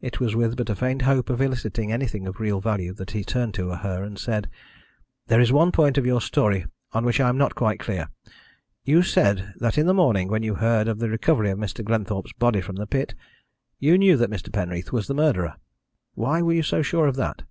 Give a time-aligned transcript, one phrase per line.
[0.00, 3.24] It was with but a faint hope of eliciting anything of real value that he
[3.24, 4.48] turned to her and said:
[5.26, 8.06] "There is one point of your story on which I am not quite clear.
[8.84, 11.84] You said that in the morning, when you heard of the recovery of Mr.
[11.84, 13.16] Glenthorpe's body from the pit,
[13.80, 14.52] you knew that Mr.
[14.52, 15.56] Penreath was the murderer.
[16.14, 17.42] Why were you so sure of that?